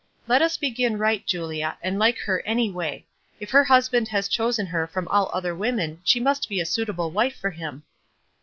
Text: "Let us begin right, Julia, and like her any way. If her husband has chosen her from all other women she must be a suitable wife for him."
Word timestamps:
"Let 0.27 0.41
us 0.41 0.57
begin 0.57 0.97
right, 0.97 1.23
Julia, 1.27 1.77
and 1.79 1.99
like 1.99 2.17
her 2.21 2.41
any 2.41 2.71
way. 2.71 3.05
If 3.39 3.51
her 3.51 3.65
husband 3.65 4.07
has 4.07 4.27
chosen 4.27 4.65
her 4.65 4.87
from 4.87 5.07
all 5.09 5.29
other 5.31 5.53
women 5.53 6.01
she 6.03 6.19
must 6.19 6.49
be 6.49 6.59
a 6.59 6.65
suitable 6.65 7.11
wife 7.11 7.35
for 7.35 7.51
him." 7.51 7.83